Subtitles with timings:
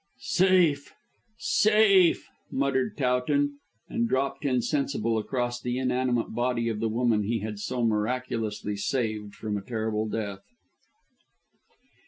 [0.17, 0.95] "Safe!
[1.37, 7.59] Safe!" muttered Towton, and dropped insensible across the inanimate body of the woman he had
[7.59, 10.41] so miraculously saved from a terrible death.